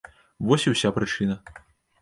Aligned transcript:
Вось 0.51 0.65
і 0.67 0.73
ўся 0.75 0.93
прычына. 0.97 1.35